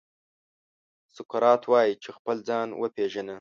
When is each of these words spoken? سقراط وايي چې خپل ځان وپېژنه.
سقراط 1.15 1.63
وايي 1.71 1.93
چې 2.03 2.09
خپل 2.17 2.37
ځان 2.49 2.67
وپېژنه. 2.81 3.29